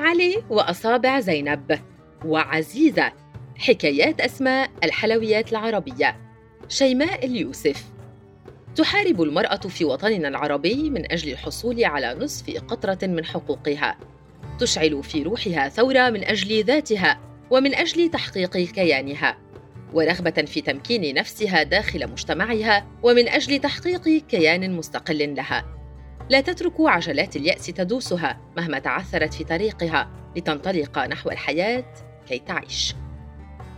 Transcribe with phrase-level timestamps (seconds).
[0.00, 1.78] علي وأصابع زينب
[2.24, 3.12] وعزيزة.
[3.58, 6.16] حكايات أسماء الحلويات العربية.
[6.68, 7.84] شيماء اليوسف.
[8.76, 13.96] تحارب المرأة في وطننا العربي من أجل الحصول على نصف قطرة من حقوقها.
[14.58, 17.20] تشعل في روحها ثورة من أجل ذاتها
[17.50, 19.38] ومن أجل تحقيق كيانها.
[19.92, 25.79] ورغبة في تمكين نفسها داخل مجتمعها ومن أجل تحقيق كيان مستقل لها.
[26.30, 31.84] لا تترك عجلات اليأس تدوسها مهما تعثرت في طريقها لتنطلق نحو الحياة
[32.28, 32.94] كي تعيش.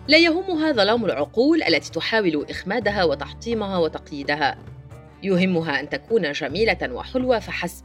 [0.08, 4.58] لا يهمها ظلام العقول التي تحاول إخمادها وتحطيمها وتقييدها.
[5.22, 7.84] يهمها أن تكون جميلة وحلوة فحسب.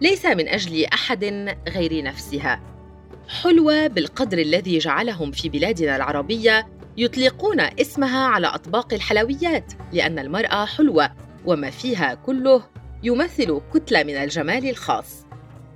[0.00, 1.24] ليس من أجل أحد
[1.68, 2.60] غير نفسها.
[3.42, 11.10] حلوة بالقدر الذي جعلهم في بلادنا العربية يطلقون اسمها على أطباق الحلويات لأن المرأة حلوة
[11.44, 12.62] وما فيها كله
[13.02, 15.26] يمثل كتلة من الجمال الخاص.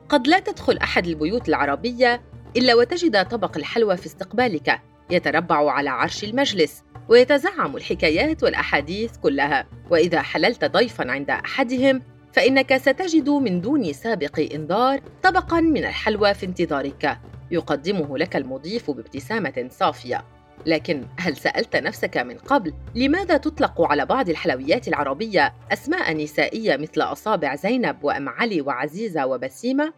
[0.08, 2.22] قد لا تدخل أحد البيوت العربية
[2.56, 9.66] إلا وتجد طبق الحلوى في استقبالك يتربع على عرش المجلس ويتزعم الحكايات والأحاديث كلها.
[9.90, 16.46] وإذا حللت ضيفاً عند أحدهم فإنك ستجد من دون سابق إنذار طبقاً من الحلوى في
[16.46, 17.18] انتظارك.
[17.50, 20.24] يقدمه لك المضيف بابتسامة صافية.
[20.66, 27.00] لكن هل سألت نفسك من قبل لماذا تطلق على بعض الحلويات العربية أسماء نسائية مثل
[27.00, 29.92] أصابع زينب وأم علي وعزيزة وبسيمة؟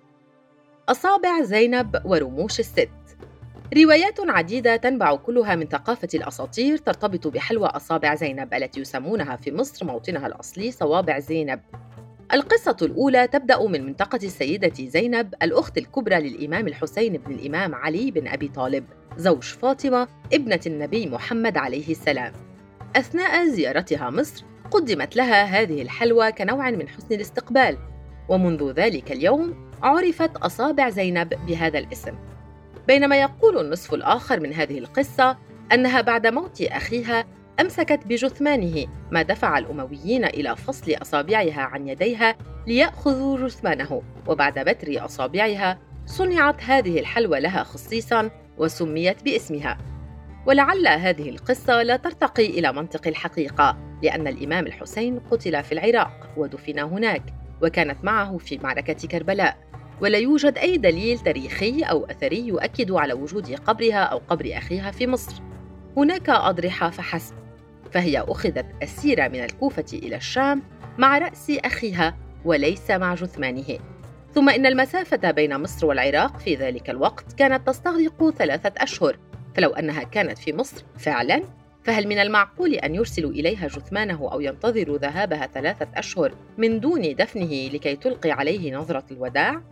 [0.88, 2.88] أصابع زينب ورموش الست
[3.76, 9.86] روايات عديدة تنبع كلها من ثقافة الأساطير ترتبط بحلوى أصابع زينب التي يسمونها في مصر
[9.86, 11.60] موطنها الأصلي صوابع زينب
[12.32, 18.28] القصة الأولى تبدأ من منطقة السيدة زينب الأخت الكبرى للإمام الحسين بن الإمام علي بن
[18.28, 18.84] أبي طالب
[19.16, 22.32] زوج فاطمة ابنة النبي محمد عليه السلام.
[22.96, 27.78] أثناء زيارتها مصر قدمت لها هذه الحلوى كنوع من حسن الاستقبال
[28.28, 32.14] ومنذ ذلك اليوم عرفت أصابع زينب بهذا الاسم.
[32.88, 35.36] بينما يقول النصف الآخر من هذه القصة
[35.72, 37.24] أنها بعد موت أخيها
[37.60, 42.36] أمسكت بجثمانه ما دفع الأمويين إلى فصل أصابعها عن يديها
[42.66, 44.02] ليأخذوا جثمانه.
[44.26, 49.78] وبعد بتر أصابعها صنعت هذه الحلوى لها خصيصاً وسميت باسمها.
[50.46, 56.78] ولعل هذه القصة لا ترتقي إلى منطق الحقيقة لأن الإمام الحسين قتل في العراق ودفن
[56.78, 57.22] هناك
[57.62, 59.56] وكانت معه في معركة كربلاء.
[60.00, 65.06] ولا يوجد أي دليل تاريخي أو أثري يؤكد على وجود قبرها أو قبر أخيها في
[65.06, 65.42] مصر.
[65.96, 67.47] هناك أضرحة فحسب.
[67.92, 70.62] فهي أخذت أسيرة من الكوفة إلى الشام
[70.98, 73.78] مع رأس أخيها وليس مع جثمانه.
[74.34, 79.18] ثم إن المسافة بين مصر والعراق في ذلك الوقت كانت تستغرق ثلاثة أشهر.
[79.54, 81.42] فلو أنها كانت في مصر فعلا
[81.84, 87.68] فهل من المعقول أن يرسلوا إليها جثمانه أو ينتظروا ذهابها ثلاثة أشهر من دون دفنه
[87.68, 89.62] لكي تلقي عليه نظرة الوداع؟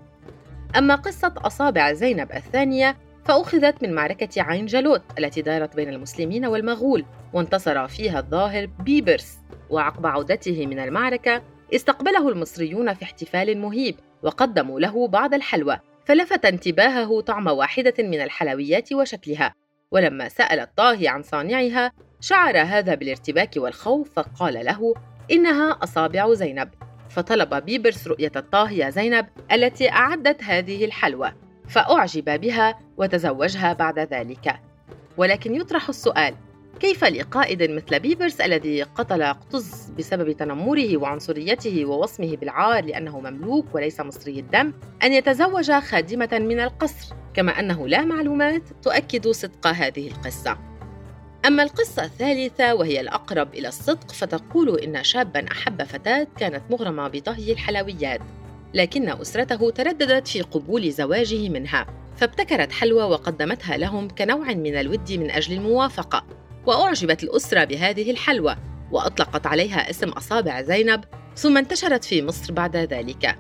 [0.77, 7.05] أما قصة أصابع زينب الثانية فأخذت من معركة عين جالوت التي دارت بين المسلمين والمغول.
[7.37, 9.39] وانتصر فيها الظاهر بيبرس
[9.71, 11.43] وعقب عودته من المعركة
[11.75, 18.93] استقبله المصريون في احتفال مهيب وقدموا له بعض الحلوى فلفت انتباهه طعم واحدة من الحلويات
[18.93, 19.55] وشكلها.
[19.91, 24.95] ولما سأل الطاهي عن صانعها شعر هذا بالارتباك والخوف فقال له
[25.31, 26.69] إنها أصابع زينب
[27.11, 31.33] فطلب بيبرس رؤية الطاهية زينب التي أعدت هذه الحلوى
[31.69, 34.61] فأعجب بها وتزوجها بعد ذلك.
[35.17, 36.35] ولكن يطرح السؤال
[36.81, 44.01] كيف لقائد مثل بيبرس الذي قتل قطز بسبب تنمره وعنصريته ووصمه بالعار لأنه مملوك وليس
[44.01, 44.73] مصري الدم؟
[45.03, 47.15] أن يتزوج خادمة من القصر.
[47.35, 50.59] كما أنه لا معلومات تؤكد صدق هذه القصة.
[51.47, 57.53] أما القصة الثالثة وهي الأقرب إلى الصدق فتقول إن شابا أحب فتاة كانت مغرمة بطهي
[57.53, 58.21] الحلويات
[58.75, 65.31] لكن أسرته ترددت في قبول زواجه منها فابتكرت حلوى وقدمتها لهم كنوع من الود من
[65.31, 66.27] أجل الموافقة.
[66.67, 68.57] وأعجبت الأسرة بهذه الحلوى
[68.93, 71.05] وأطلقت عليها اسم أصابع زينب
[71.37, 73.39] ثم انتشرت في مصر بعد ذلك.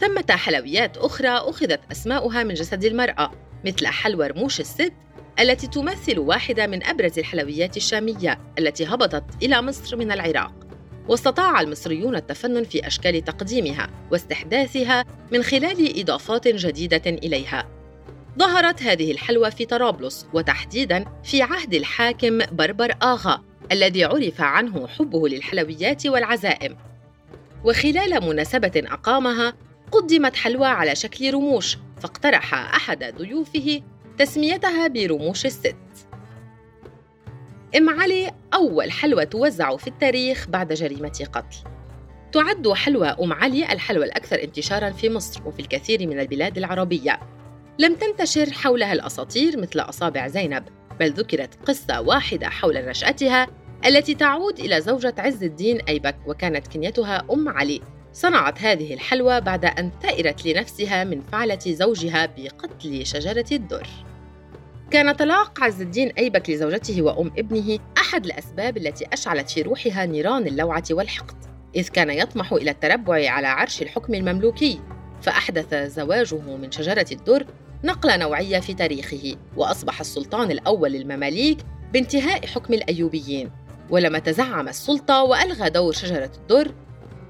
[0.00, 3.30] ثمة حلويات أخرى أخذت أسماؤها من جسد المرأة
[3.64, 4.92] مثل حلوى رموش الست
[5.40, 10.52] التي تمثل واحدة من أبرز الحلويات الشامية التي هبطت إلى مصر من العراق.
[11.08, 17.79] واستطاع المصريون التفنن في أشكال تقديمها واستحداثها من خلال إضافات جديدة إليها.
[18.38, 23.42] ظهرت هذه الحلوى في طرابلس وتحديدا في عهد الحاكم بربر آغا
[23.72, 26.76] الذي عرف عنه حبه للحلويات والعزائم.
[27.64, 29.54] وخلال مناسبة أقامها
[29.92, 33.82] قدمت حلوى على شكل رموش فاقترح أحد ضيوفه
[34.18, 35.76] تسميتها برموش الست.
[37.76, 41.56] أم علي أول حلوى توزع في التاريخ بعد جريمة قتل.
[42.32, 47.20] تعد حلوى أم علي الحلوى الأكثر انتشاراً في مصر وفي الكثير من البلاد العربية.
[47.80, 50.64] لم تنتشر حولها الأساطير مثل أصابع زينب
[51.00, 53.46] بل ذكرت قصة واحدة حول نشأتها
[53.86, 57.80] التي تعود إلى زوجة عز الدين أيبك وكانت كنيتها أم علي.
[58.12, 63.88] صنعت هذه الحلوى بعد أن ثأرت لنفسها من فعلة زوجها بقتل شجرة الدر.
[64.90, 70.46] كان طلاق عز الدين أيبك لزوجته وأم ابنه أحد الأسباب التي أشعلت في روحها نيران
[70.46, 71.36] اللوعة والحقد
[71.76, 74.80] إذ كان يطمح إلى التربع على عرش الحكم المملوكي
[75.22, 77.46] فأحدث زواجه من شجرة الدر
[77.84, 81.58] نقلة نوعية في تاريخه وأصبح السلطان الأول للمماليك
[81.92, 83.50] بانتهاء حكم الأيوبيين.
[83.90, 86.74] ولما تزعم السلطة وألغى دور شجرة الدر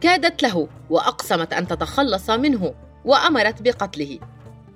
[0.01, 2.75] كادت له وأقسمت أن تتخلص منه
[3.05, 4.19] وأمرت بقتله.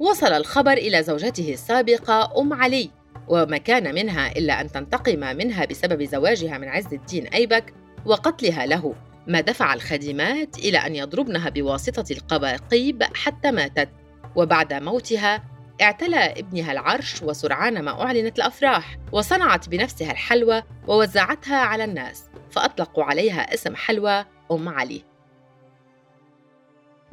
[0.00, 2.91] وصل الخبر إلى زوجته السابقة أم علي
[3.29, 7.75] وما كان منها إلا أن تنتقم منها بسبب زواجها من عز الدين أيبك
[8.06, 8.94] وقتلها له.
[9.27, 13.88] ما دفع الخادمات إلى أن يضربنها بواسطة القباقيب حتى ماتت.
[14.37, 15.54] وبعد موتها
[15.84, 23.54] اعتلى ابنها العرش وسرعان ما أعلنت الأفراح وصنعت بنفسها الحلوى ووزعتها على الناس فأطلقوا عليها
[23.54, 25.02] اسم حلوى أم علي.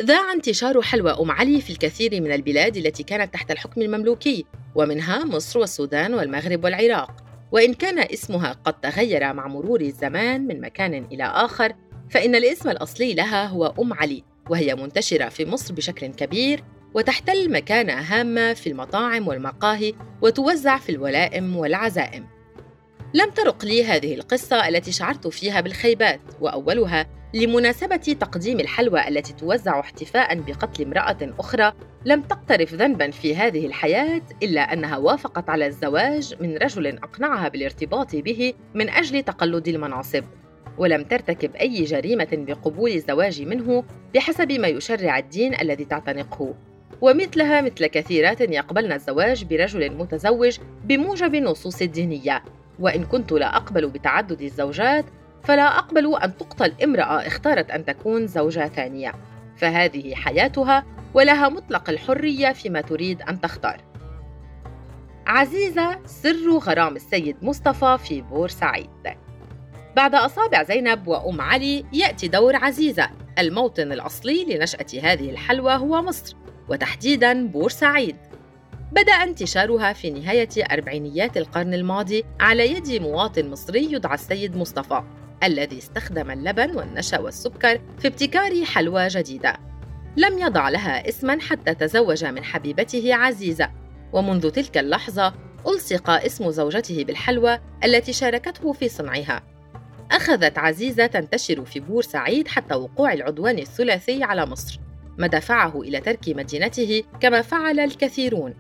[0.02, 4.46] ذاع انتشار حلوى أم علي في الكثير من البلاد التي كانت تحت الحكم المملوكي
[4.76, 7.12] ومنها مصر والسودان والمغرب والعراق.
[7.52, 11.74] وإن كان اسمها قد تغير مع مرور الزمان من مكان إلى آخر
[12.10, 16.64] فإن الاسم الأصلي لها هو أم علي وهي منتشرة في مصر بشكل كبير
[16.94, 22.28] وتحتل مكانة هامة في المطاعم والمقاهي وتوزع في الولائم والعزائم.
[23.14, 29.80] لم ترق لي هذه القصة التي شعرت فيها بالخيبات وأولها لمناسبة تقديم الحلوى التي توزع
[29.80, 31.74] احتفاء بقتل امرأة أخرى
[32.06, 38.16] لم تقترف ذنبا في هذه الحياة إلا أنها وافقت على الزواج من رجل أقنعها بالارتباط
[38.16, 40.24] به من أجل تقلد المناصب
[40.78, 43.84] ولم ترتكب أي جريمة بقبول الزواج منه
[44.14, 46.56] بحسب ما يشرع الدين الذي تعتنقه
[47.02, 52.44] ومثلها مثل كثيرات يقبلن الزواج برجل متزوج بموجب النصوص الدينية
[52.80, 55.06] وإن كنت لا أقبل بتعدد الزوجات
[55.44, 59.14] فلا أقبل أن تقتل امرأة اختارت أن تكون زوجة ثانية.
[59.58, 63.82] فهذه حياتها ولها مطلق الحرية فيما تريد أن تختار.
[65.28, 68.90] عزيزة سر غرام السيد مصطفى في بورسعيد.
[69.96, 73.10] بعد أصابع زينب وأم علي يأتي دور عزيزة.
[73.40, 76.36] الموطن الأصلي لنشأة هذه الحلوى هو مصر.
[76.72, 78.16] وتحديداً بورسعيد
[78.92, 85.04] بدأ انتشارها في نهاية أربعينيات القرن الماضي على يد مواطن مصري يدعى السيد مصطفى
[85.44, 89.58] الذي استخدم اللبن والنشا والسكر في ابتكار حلوى جديدة.
[90.18, 93.72] لم يضع لها اسما حتى تزوج من حبيبته عزيزة.
[94.14, 95.34] ومنذ تلك اللحظة
[95.68, 99.44] ألصق اسم زوجته بالحلوى التي شاركته في صنعها.
[100.12, 104.80] أخذت عزيزة تنتشر في بورسعيد حتى وقوع العدوان الثلاثي على مصر.
[105.18, 108.54] ما دفعه إلى ترك مدينته كما فعل الكثيرون.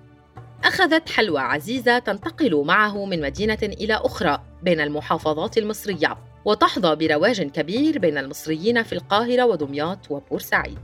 [0.64, 8.00] أخذت حلوى عزيزة تنتقل معه من مدينة إلى أخرى بين المحافظات المصرية وتحظى برواج كبير
[8.00, 10.80] بين المصريين في القاهرة ودمياط وبورسعيد.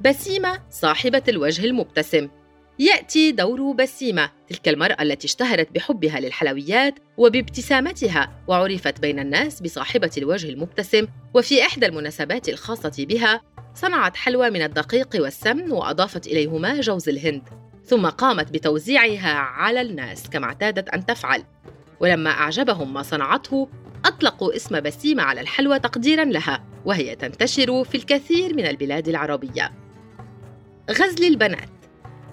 [0.00, 2.28] بسيمة صاحبة الوجه المبتسم.
[2.78, 10.48] يأتي دور بسيمة تلك المرأة التي اشتهرت بحبها للحلويات وبابتسامتها وعرفت بين الناس بصاحبة الوجه
[10.48, 13.40] المبتسم وفي إحدى المناسبات الخاصة بها
[13.74, 17.42] صنعت حلوى من الدقيق والسمن وأضافت إليهما جوز الهند
[17.84, 21.44] ثم قامت بتوزيعها على الناس كما اعتادت أن تفعل.
[22.00, 23.68] ولما أعجبهم ما صنعته
[24.04, 29.72] أطلقوا اسم بسيمة على الحلوى تقديراً لها وهي تنتشر في الكثير من البلاد العربية.
[30.90, 31.77] غزل البنات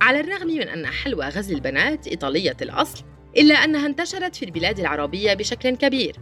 [0.01, 3.03] على الرغم من أن حلوى غزل البنات إيطالية الأصل
[3.37, 6.15] إلا أنها انتشرت في البلاد العربية بشكل كبير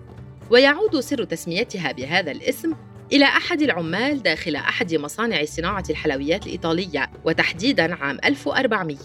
[0.49, 2.73] ويعود سر تسميتها بهذا الاسم
[3.13, 8.97] إلى أحد العمال داخل أحد مصانع صناعة الحلويات الإيطالية وتحديداً عام 1400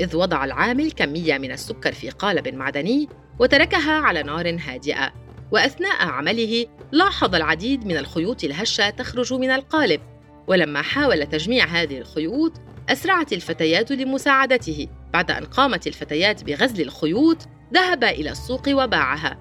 [0.00, 3.08] إذ وضع العامل كمية من السكر في قالب معدني
[3.38, 5.12] وتركها على نار هادئة.
[5.50, 10.00] وأثناء عمله لاحظ العديد من الخيوط الهشة تخرج من القالب
[10.46, 12.52] ولما حاول تجميع هذه الخيوط
[12.88, 14.88] أسرعت الفتيات لمساعدته.
[15.12, 17.38] بعد أن قامت الفتيات بغزل الخيوط
[17.74, 19.38] ذهب إلى السوق وباعها.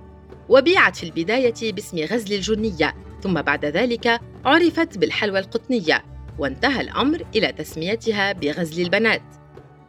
[0.49, 2.95] وبيعت في البداية باسم غزل الجنية.
[3.23, 6.05] ثم بعد ذلك عرفت بالحلوى القطنية.
[6.39, 9.21] وانتهى الأمر إلى تسميتها بغزل البنات.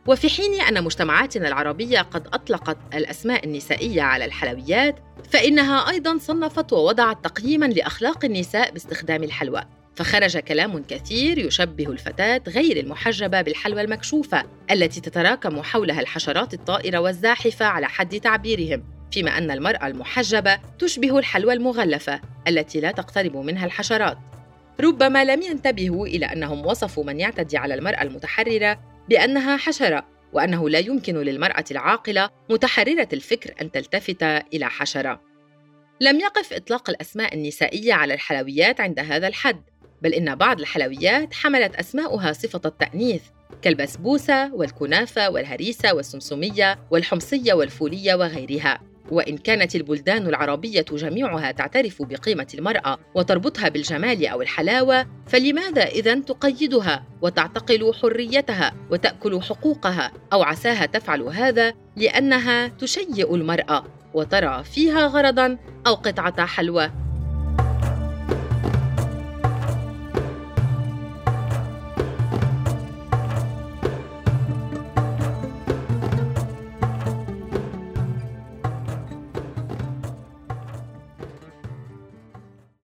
[0.07, 4.97] وفي حين أن مجتمعاتنا العربية قد أطلقت الأسماء النسائية على الحلويات
[5.31, 9.63] فإنها أيضاً صنفت ووضعت تقييماً لأخلاق النساء باستخدام الحلوى.
[9.97, 17.67] فخرج كلام كثير يشبه الفتاة غير المحجبة بالحلوى المكشوفة التي تتراكم حولها الحشرات الطائرة والزاحفة
[17.67, 24.19] على حد تعبيرهم فيما أن المرأة المحجبة تشبه الحلوى المغلفة التي لا تقترب منها الحشرات
[24.81, 30.79] ربما لم ينتبهوا إلى أنهم وصفوا من يعتدي على المرأة المتحررة بأنها حشرة وأنه لا
[30.79, 35.21] يمكن للمرأة العاقلة متحررة الفكر أن تلتفت إلى حشرة.
[36.01, 39.63] لم يقف إطلاق الأسماء النسائية على الحلويات عند هذا الحد،
[40.03, 43.23] بل إن بعض الحلويات حملت أسماؤها صفة التأنيث
[43.63, 48.81] كالبسبوسة والكنافة والهريسة والسمسمية والحمصية والفولية وغيرها.
[49.11, 57.07] وإن كانت البلدان العربية جميعها تعترف بقيمة المرأة وتربطها بالجمال أو الحلاوة، فلماذا إذا تقيدها
[57.23, 63.85] وتعتقل حريتها وتأكل حقوقها أو عساها تفعل هذا لأنها تشيئ المرأة
[64.15, 67.06] وترى فيها غرضا أو قطعة حلوى؟